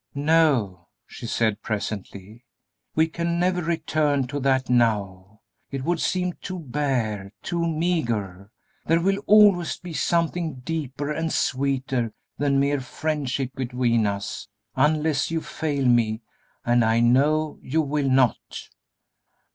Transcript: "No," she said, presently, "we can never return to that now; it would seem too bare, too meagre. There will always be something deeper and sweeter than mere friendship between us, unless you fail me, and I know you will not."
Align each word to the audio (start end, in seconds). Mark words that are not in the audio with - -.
"No," 0.15 0.87
she 1.05 1.27
said, 1.27 1.61
presently, 1.61 2.43
"we 2.95 3.05
can 3.05 3.39
never 3.39 3.61
return 3.61 4.25
to 4.29 4.39
that 4.39 4.67
now; 4.67 5.41
it 5.69 5.83
would 5.83 5.99
seem 5.99 6.33
too 6.41 6.57
bare, 6.57 7.31
too 7.43 7.67
meagre. 7.67 8.51
There 8.87 8.99
will 8.99 9.19
always 9.27 9.77
be 9.77 9.93
something 9.93 10.61
deeper 10.61 11.11
and 11.11 11.31
sweeter 11.31 12.13
than 12.39 12.59
mere 12.59 12.81
friendship 12.81 13.53
between 13.53 14.07
us, 14.07 14.47
unless 14.75 15.29
you 15.29 15.39
fail 15.39 15.85
me, 15.85 16.21
and 16.65 16.83
I 16.83 16.99
know 16.99 17.59
you 17.61 17.83
will 17.83 18.09
not." 18.09 18.69